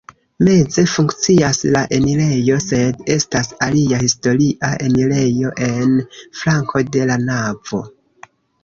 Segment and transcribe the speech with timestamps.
[0.45, 5.97] Meze funkcias la enirejo, sed estas alia historia enirejo en
[6.43, 7.87] flanko de la navo.